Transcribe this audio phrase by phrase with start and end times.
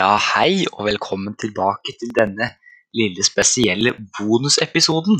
[0.00, 2.46] Ja, hei og velkommen tilbake til denne
[2.96, 5.18] lille spesielle bonusepisoden.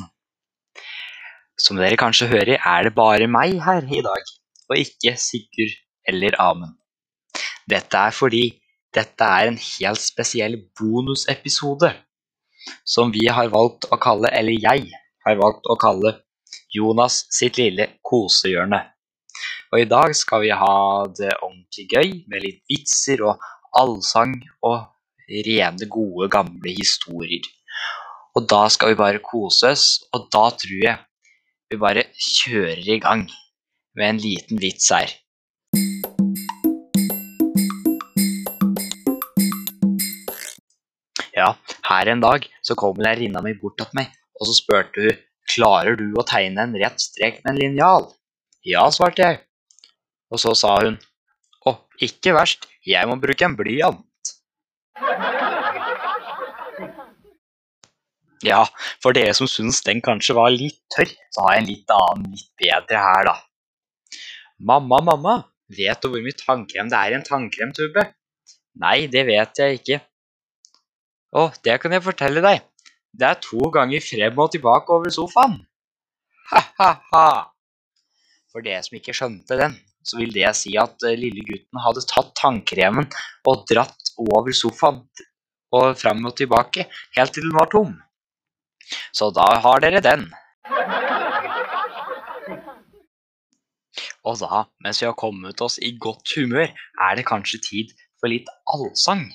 [1.60, 4.30] Som dere kanskje hører, er det bare meg her i dag,
[4.70, 5.74] og ikke Sigurd
[6.08, 6.78] eller Amund.
[7.68, 8.42] Dette er fordi
[8.96, 11.92] dette er en helt spesiell bonusepisode
[12.88, 14.88] som vi har valgt å kalle, eller jeg
[15.26, 16.16] har valgt å kalle,
[16.72, 18.80] Jonas sitt lille kosehjørne.
[19.74, 20.76] Og i dag skal vi ha
[21.20, 24.88] det ordentlig gøy med litt vitser og allsang og
[25.30, 27.46] rene, gode, gamle historier.
[28.34, 30.98] Og da skal vi bare kose oss, og da tror jeg
[31.70, 33.26] vi bare kjører i gang
[33.98, 35.12] med en liten vits her.
[41.34, 41.54] Ja,
[41.88, 45.96] her en dag så kom lærerinna mi bort til meg, og så spurte hun klarer
[45.98, 48.10] du å tegne en rett strek med en linjal.
[48.66, 49.40] Ja, svarte jeg.
[50.30, 50.98] Og så sa hun
[51.66, 54.32] å, ikke verst, jeg må bruke en blyant.
[58.40, 58.62] Ja,
[59.04, 62.30] for dere som syns den kanskje var litt tørr, så har jeg en litt annen,
[62.32, 63.34] litt bedre her, da.
[64.70, 65.34] Mamma, mamma,
[65.76, 68.06] vet du hvor mye tannkrem det er i en tannkremtube?
[68.80, 70.00] Nei, det vet jeg ikke.
[71.36, 72.64] Å, det kan jeg fortelle deg.
[73.12, 75.58] Det er to ganger frem og tilbake over sofaen.
[76.50, 77.28] Ha-ha-ha.
[78.50, 82.04] For dere som ikke skjønte den, så vil det si at eh, lille gutten hadde
[82.08, 83.08] tatt tannkremen
[83.50, 85.02] og dratt over sofaen
[85.76, 87.92] og fram og tilbake helt til den var tom.
[89.14, 90.26] Så da har dere den.
[94.26, 96.68] Og da, mens vi har kommet oss i godt humør,
[97.06, 99.28] er det kanskje tid for litt allsang.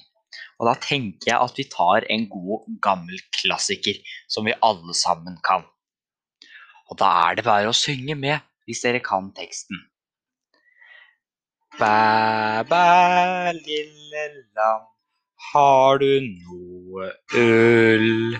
[0.60, 3.98] Og da tenker jeg at vi tar en god, gammel klassiker
[4.32, 5.66] som vi alle sammen kan.
[6.92, 9.82] Og da er det bare å synge med hvis dere kan teksten.
[11.80, 14.84] Bæ, bæ, lille lam,
[15.48, 17.08] har du noe
[17.42, 18.38] ull?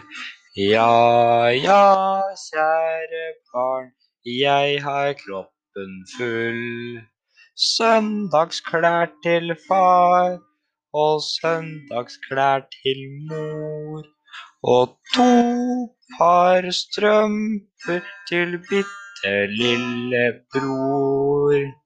[0.56, 1.84] Ja, ja,
[2.46, 3.92] kjære barn,
[4.24, 7.02] jeg har kroppen full.
[7.76, 10.40] Søndagsklær til far
[11.04, 14.04] og søndagsklær til mor.
[14.64, 15.32] Og to
[16.18, 18.00] par strømper
[18.30, 21.85] til bitte lille bror.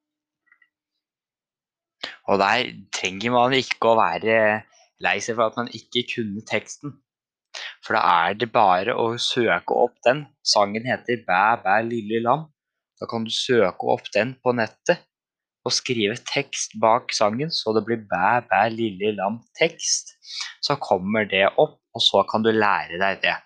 [2.29, 4.40] Og der trenger man ikke å være
[5.01, 6.94] lei seg for at man ikke kunne teksten.
[7.85, 10.25] For da er det bare å søke opp den.
[10.45, 12.45] Sangen heter Bæ, bæ, lille lam.
[13.00, 15.06] Da kan du søke opp den på nettet
[15.67, 20.16] og skrive tekst bak sangen, så det blir Bæ, bæ, lille lam tekst.
[20.61, 23.38] Så kommer det opp, og så kan du lære deg det.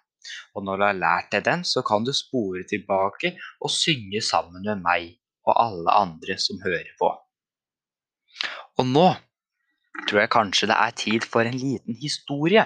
[0.55, 3.33] Og når du har lært deg den, så kan du spore tilbake
[3.63, 5.13] og synge sammen med meg
[5.47, 7.09] og alle andre som hører på.
[8.81, 9.07] Og nå
[10.09, 12.63] tror jeg kanskje det er tid for en liten historie.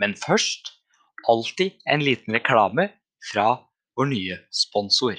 [0.00, 0.72] Men først
[1.30, 2.88] alltid en liten reklame
[3.30, 3.46] fra
[3.96, 5.14] vår nye sponsor.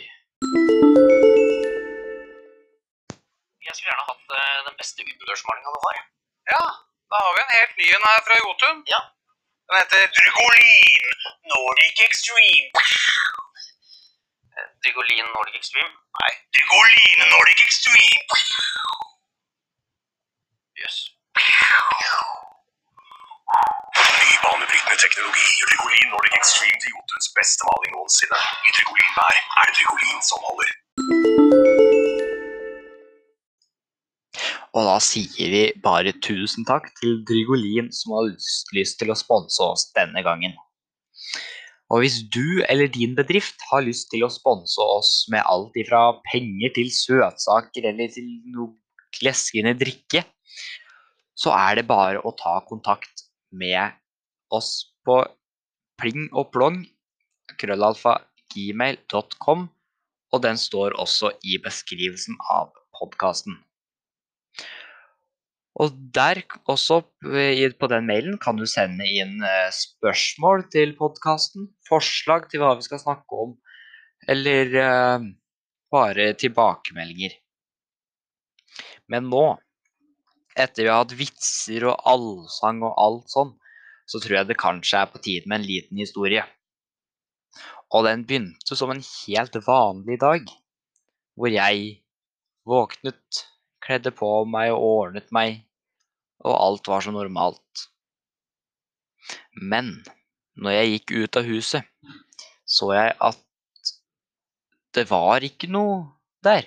[3.68, 5.98] Jeg skulle gjerne hatt eh, den beste utendørsmalinga du har.
[6.52, 6.66] Ja,
[7.12, 8.78] da har vi en helt ny en her fra Jotun.
[8.92, 9.02] Ja.
[9.68, 11.08] Den heter Drygolin
[11.54, 12.68] Nordic Extreme.
[14.56, 15.92] Eh, Drygolin Nordic Extreme?
[16.20, 18.22] Nei, Drygolin Nordic Extreme.
[20.78, 20.98] Jøss.
[24.18, 28.42] Ny banebrytende teknologi Drygolin Nordic Extreme til Jotuns beste maling noensinne.
[28.68, 30.72] I Drygolin-bær er det som holder.
[34.78, 38.30] Og da sier vi bare tusen takk til Drygolin som har
[38.78, 40.54] lyst til å sponse oss denne gangen.
[41.90, 46.20] Og hvis du eller din bedrift har lyst til å sponse oss med alt ifra
[46.30, 48.76] penger til søtsaker eller til noe
[49.18, 50.28] gleskende drikke,
[51.38, 53.94] så er det bare å ta kontakt med
[54.54, 55.22] oss på
[56.02, 56.82] pling og plong
[57.58, 58.18] krøllalfa
[58.54, 59.68] gmail.com,
[60.34, 63.56] og den står også i beskrivelsen av podkasten.
[65.78, 72.48] Og der også på den mailen kan du sende inn eh, spørsmål til podkasten, forslag
[72.50, 73.54] til hva vi skal snakke om,
[74.28, 75.28] eller eh,
[75.94, 77.38] bare tilbakemeldinger.
[79.14, 79.46] Men nå,
[80.58, 83.54] etter vi har hatt vitser og allsang og alt sånn,
[84.08, 86.44] så tror jeg det kanskje er på tide med en liten historie.
[87.96, 90.50] Og den begynte som en helt vanlig dag,
[91.38, 92.02] hvor jeg
[92.68, 93.44] våknet,
[93.84, 95.62] kledde på meg og ordnet meg,
[96.44, 97.88] og alt var så normalt.
[99.56, 99.94] Men
[100.58, 101.88] når jeg gikk ut av huset,
[102.68, 103.94] så jeg at
[104.98, 106.02] det var ikke noe
[106.44, 106.66] der.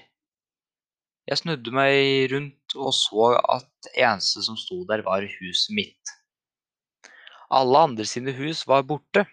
[1.29, 6.15] Jeg snudde meg rundt og så at eneste som sto der, var huset mitt.
[7.51, 9.25] Alle andre sine hus var borte.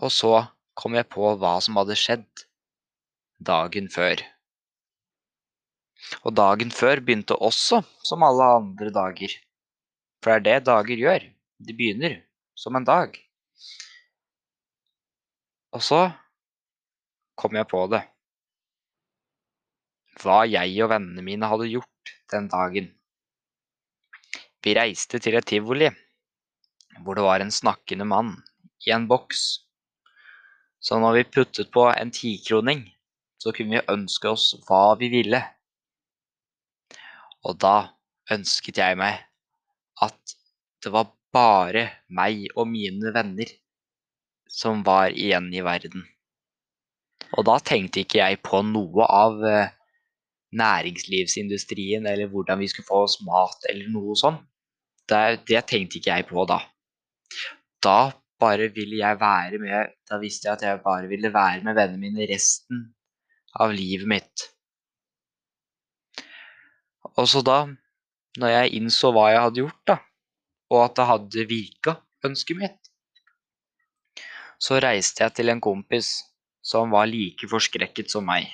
[0.00, 0.34] Og så
[0.78, 2.44] kom jeg på hva som hadde skjedd
[3.42, 4.22] dagen før.
[6.24, 9.34] Og dagen før begynte også som alle andre dager.
[10.22, 11.26] For det er det dager gjør.
[11.60, 12.20] De begynner
[12.56, 13.16] som en dag.
[15.76, 16.00] Og så
[17.38, 18.02] kom jeg på det.
[20.18, 22.90] Hva jeg og vennene mine hadde gjort den dagen.
[24.60, 25.88] Vi reiste til et tivoli
[27.00, 28.34] hvor det var en snakkende mann
[28.86, 29.62] i en boks.
[30.80, 32.82] Så når vi puttet på en tikroning,
[33.40, 35.40] så kunne vi ønske oss hva vi ville.
[37.48, 37.92] Og da
[38.32, 39.22] ønsket jeg meg
[40.04, 40.36] at
[40.84, 43.52] det var bare meg og mine venner
[44.50, 46.04] som var igjen i verden.
[47.38, 49.70] Og da tenkte ikke jeg på noe av eh,
[50.56, 54.42] næringslivsindustrien eller hvordan vi skulle få oss mat eller noe sånt.
[55.10, 56.60] Det, det tenkte ikke jeg på da.
[57.82, 61.76] Da bare ville jeg være med Da visste jeg at jeg bare ville være med
[61.78, 62.82] vennene mine resten
[63.58, 64.46] av livet mitt.
[67.18, 67.64] Og så da,
[68.38, 69.96] når jeg innså hva jeg hadde gjort, da,
[70.70, 72.90] og at det hadde virka, ønsket mitt,
[74.60, 76.12] så reiste jeg til en kompis
[76.62, 78.46] som var like forskrekket som meg.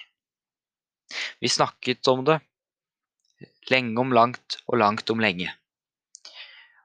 [1.41, 2.41] Vi snakket om det,
[3.71, 5.51] lenge om langt og langt om lenge.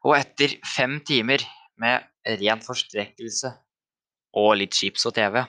[0.05, 1.43] Og etter fem timer
[1.81, 2.07] med
[2.41, 3.53] ren forstrekkelse
[4.37, 5.41] og litt chips og TV,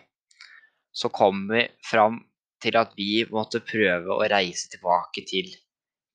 [0.92, 2.20] så kom vi fram
[2.62, 5.48] til at vi måtte prøve å reise tilbake til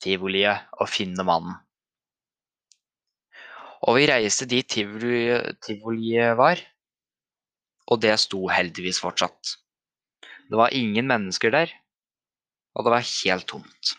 [0.03, 1.57] tivoliet og finne mannen.
[3.87, 6.61] Og vi reiste dit tivoliet, tivoli var,
[7.87, 9.57] og det sto heldigvis fortsatt.
[10.47, 11.71] Det var ingen mennesker der,
[12.77, 13.93] og det var helt tomt.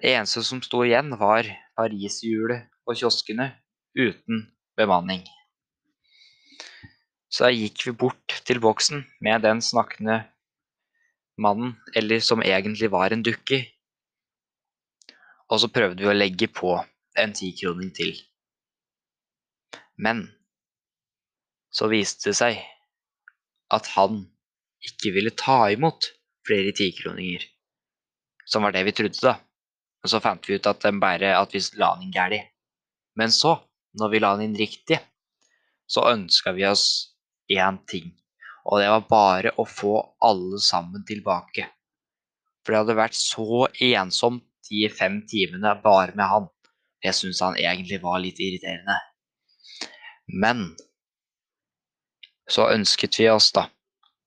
[0.00, 1.44] Det eneste som sto igjen, var
[1.76, 3.50] pariserhjulet og kioskene
[3.98, 4.46] uten
[4.80, 5.26] bemanning.
[7.30, 10.22] Så da gikk vi bort til boksen med den snakkende
[11.40, 13.60] mannen, eller som egentlig var en dukke,
[15.50, 16.74] og så prøvde vi å legge på
[17.20, 18.14] en tikroning til.
[20.00, 20.24] Men
[21.74, 22.60] så viste det seg
[23.70, 24.24] at han
[24.86, 26.08] ikke ville ta imot
[26.46, 27.44] flere tikroninger.
[28.46, 29.36] Som var det vi trodde, da.
[30.00, 32.48] Og så fant vi ut at, bare, at vi la den inn galt.
[33.18, 33.58] Men så,
[34.00, 35.00] når vi la den inn riktig,
[35.90, 36.86] så ønska vi oss
[37.52, 38.12] én ting.
[38.64, 41.66] Og det var bare å få alle sammen tilbake.
[42.62, 46.48] For det hadde vært så ensomt de fem timene bare med han.
[47.04, 48.96] Jeg syns han egentlig var litt irriterende.
[50.30, 50.68] Men
[52.50, 53.66] så ønsket vi oss da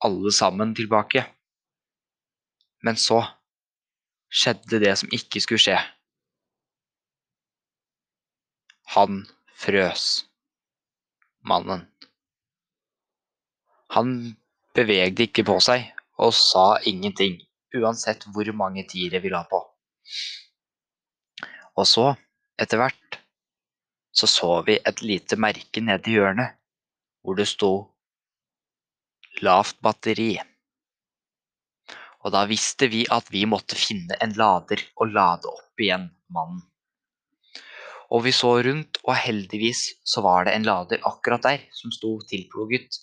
[0.04, 1.24] alle sammen tilbake.
[2.84, 3.22] Men så
[4.34, 5.78] skjedde det som ikke skulle skje.
[8.94, 9.24] Han
[9.58, 10.26] frøs,
[11.48, 11.88] mannen.
[13.94, 14.36] Han
[14.76, 15.88] bevegde ikke på seg
[16.22, 17.40] og sa ingenting,
[17.78, 19.62] uansett hvor mange tiere vi la på.
[21.80, 22.12] Og så,
[22.62, 23.20] etter hvert,
[24.14, 26.58] så så vi et lite merke nede i hjørnet,
[27.24, 27.72] hvor det sto
[29.42, 30.53] 'lavt batteri'.
[32.24, 36.64] Og da visste vi at vi måtte finne en lader og lade opp igjen mannen.
[38.14, 42.20] Og vi så rundt, og heldigvis så var det en lader akkurat der som sto
[42.30, 43.00] tilplugget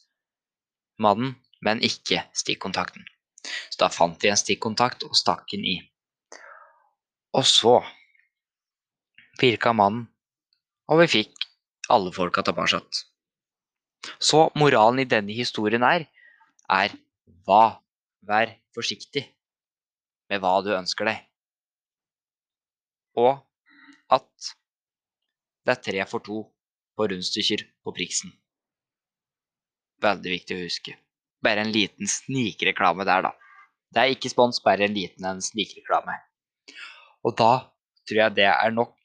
[1.03, 3.05] mannen, men ikke stikkontakten.
[3.43, 5.77] Så da fant vi en stikkontakt og stakk den i.
[7.37, 7.81] Og så
[9.41, 10.07] virka mannen,
[10.91, 11.47] og vi fikk
[11.91, 12.81] alle folka tilbake.
[14.23, 16.07] Så moralen i denne historien er,
[16.71, 16.95] er
[17.47, 17.81] hva
[18.27, 19.25] Vær forsiktig
[20.31, 21.23] med hva du ønsker deg.
[23.19, 23.33] Og
[24.13, 24.51] at
[25.67, 26.43] det er tre for to
[26.97, 28.33] på rundstykker på Priksen.
[30.05, 30.97] Veldig viktig å huske.
[31.45, 33.33] Bare en liten snikreklame der, da.
[33.91, 36.15] Det er ikke spons, bare en liten en snikreklame.
[37.27, 37.53] Og da
[38.09, 38.97] tror jeg det er nok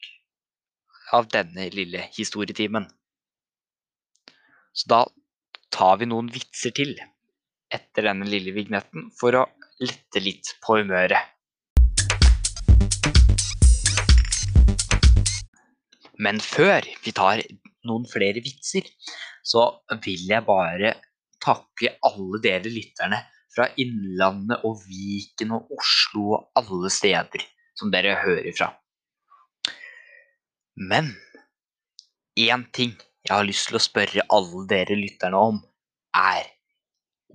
[1.16, 2.86] av denne lille historietimen.
[4.76, 5.02] Så da
[5.72, 6.96] tar vi noen vitser til
[7.72, 9.46] etter denne lille vignetten for å
[9.82, 11.32] lette litt på humøret.
[16.16, 17.42] Men før vi tar
[17.86, 18.86] noen flere vitser,
[19.44, 19.68] så
[20.02, 20.94] vil jeg bare
[21.42, 23.20] takke alle dere lytterne
[23.52, 27.44] fra Innlandet og Viken og Oslo og alle steder
[27.76, 28.70] som dere hører fra.
[30.76, 31.12] Men
[32.36, 32.96] én ting
[33.26, 35.62] jeg har lyst til å spørre alle dere lytterne om,
[36.16, 36.55] er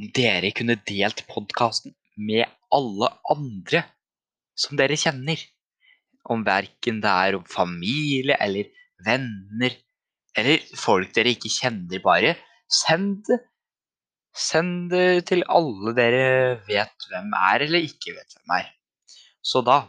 [0.01, 3.84] om dere kunne delt podkasten med alle andre
[4.58, 5.38] som dere kjenner.
[6.25, 8.70] Om verken det er om familie eller
[9.05, 9.77] venner
[10.38, 12.36] eller folk dere ikke kjenner, bare
[12.72, 13.41] send det.
[14.31, 18.70] Send det til alle dere vet hvem er, eller ikke vet hvem er.
[19.43, 19.81] Så da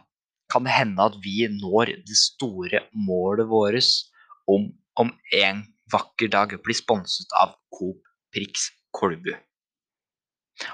[0.50, 3.92] kan det hende at vi når det store målet vårt
[4.50, 8.02] om om en vakker dag bli sponset av Coop
[8.34, 9.30] Prix Kolbu.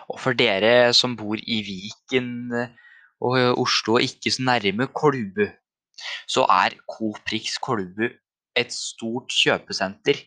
[0.09, 2.53] Og for dere som bor i Viken
[3.25, 5.47] og Oslo og ikke så nærme Kolbu,
[6.31, 8.07] så er Coprix Kolbu
[8.59, 10.19] et stort kjøpesenter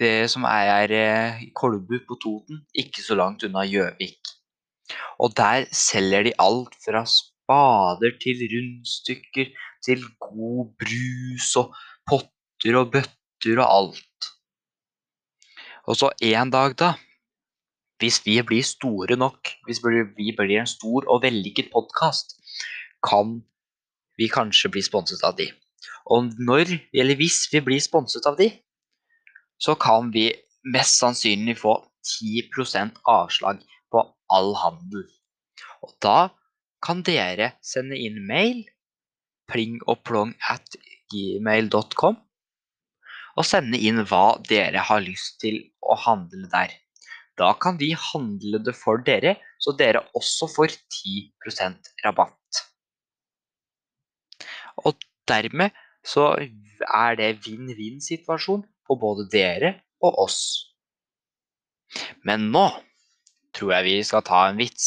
[0.00, 4.32] eh, som er eh, i Kolbu på Toten, ikke så langt unna Gjøvik.
[5.22, 9.52] Og der selger de alt fra spader til rundstykker
[9.84, 11.74] til god brus og
[12.08, 14.30] potter og bøtter og alt.
[15.90, 16.92] Og så en dag, da,
[18.02, 22.34] hvis vi blir store nok, hvis vi blir en stor og vellykket podkast,
[23.06, 23.38] kan
[24.18, 25.46] vi kanskje bli sponset av de.
[26.10, 28.50] Og når, eller hvis vi blir sponset av de,
[29.62, 30.32] så kan vi
[30.74, 33.62] mest sannsynlig få 10% avslag
[33.94, 34.02] på
[34.34, 35.06] all handel.
[35.86, 36.32] Og da
[36.82, 38.64] kan dere sende inn mail
[39.50, 40.78] pling og plong at
[41.12, 42.18] gmail.com
[43.32, 46.74] og sende inn hva dere har lyst til å handle der.
[47.42, 52.60] Da kan vi handle det for dere, så dere også får 10% rabatt.
[54.86, 54.94] Og
[55.28, 55.74] dermed
[56.06, 60.40] så er det vinn-vinn-situasjon på både dere og oss.
[62.26, 62.66] Men nå
[63.56, 64.86] tror jeg vi skal ta en vits.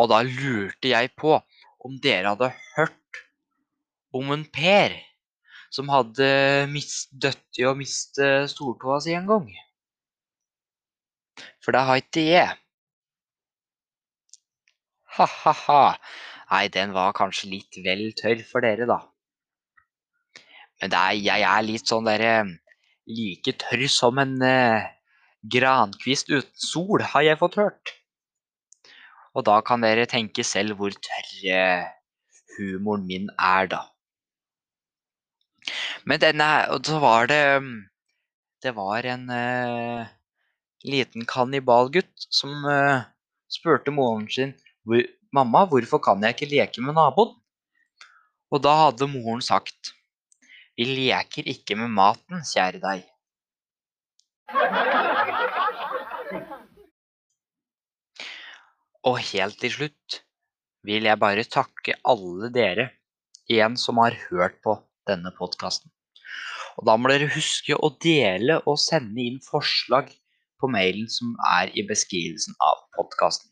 [0.00, 1.36] Og da lurte jeg på
[1.86, 3.22] om dere hadde hørt
[4.16, 4.96] om en Per
[5.72, 6.28] som hadde
[7.12, 9.48] dødd i å miste stortåa si en gang.
[11.66, 12.58] For det har ikke jeg.
[15.16, 15.96] Ha-ha-ha.
[16.52, 19.00] Nei, den var kanskje litt vel tørr for dere, da.
[20.78, 22.36] Men er, jeg er litt sånn derre
[23.06, 24.86] Like tørr som en eh,
[25.54, 27.92] grankvist uten sol, har jeg fått hørt.
[29.34, 31.86] Og da kan dere tenke selv hvor tørr eh,
[32.56, 33.82] humoren min er, da.
[36.06, 37.42] Men denne Og så var det
[38.62, 40.15] Det var en eh,
[40.86, 43.04] liten kannibalgutt som uh,
[43.50, 44.54] spurte moren sin
[45.34, 47.34] 'Mamma, hvorfor kan jeg ikke leke med naboen?'
[48.54, 49.92] Og da hadde moren sagt
[50.76, 53.04] 'Vi leker ikke med maten, kjære deg'.
[59.06, 60.20] Og helt til slutt
[60.86, 62.88] vil jeg bare takke alle dere
[63.50, 65.90] igjen som har hørt på denne podkasten.
[66.76, 70.10] Og da må dere huske å dele og sende inn forslag
[70.60, 73.50] på mailen som er i beskrivelsen av podkasten.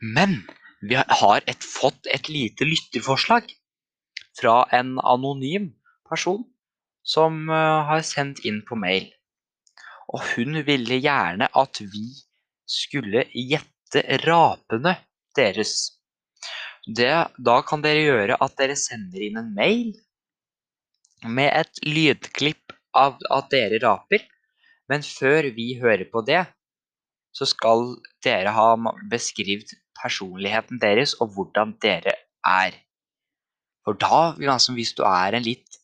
[0.00, 0.42] Men
[0.82, 3.50] vi har et, fått et lite lytterforslag
[4.38, 5.72] fra en anonym
[6.08, 6.42] person
[7.06, 9.08] som uh, har sendt inn på mail.
[10.12, 12.06] Og hun ville gjerne at vi
[12.68, 14.96] skulle gjette rapene
[15.36, 15.74] deres.
[16.82, 19.92] Det, da kan dere gjøre at dere sender inn en mail
[21.22, 24.24] med et lydklipp av at dere raper.
[24.90, 26.42] Men før vi hører på det,
[27.32, 28.74] så skal dere ha
[29.10, 29.72] beskrevet
[30.02, 32.14] personligheten deres og hvordan dere
[32.46, 32.76] er.
[33.86, 35.78] For da, liksom, hvis du er en litt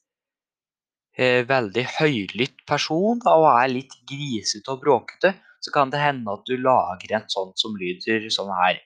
[1.18, 6.34] eh, veldig høylytt person da, og er litt grisete og bråkete, så kan det hende
[6.34, 8.78] at du lager en sånn som lyder sånn her.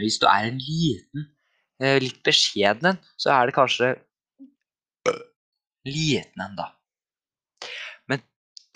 [0.00, 1.28] Hvis du er en liten,
[1.82, 3.94] eh, litt beskjeden en, så er det kanskje
[5.86, 6.72] liten en, da.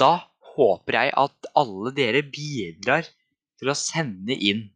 [0.01, 3.07] Da håper jeg at alle dere bidrar
[3.61, 4.67] til å sende inn.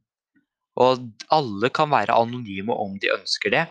[0.81, 3.67] Og alle kan være anonyme om de ønsker det.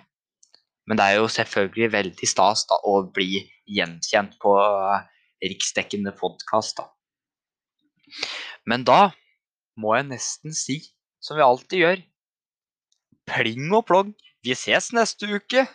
[0.90, 5.02] Men det er jo selvfølgelig veldig stas da, å bli gjenkjent på uh,
[5.46, 6.82] riksdekkende podkast.
[8.66, 9.12] Men da
[9.80, 10.80] må jeg nesten si,
[11.22, 12.06] som vi alltid gjør
[13.30, 15.68] Pling og plong, vi ses neste uke!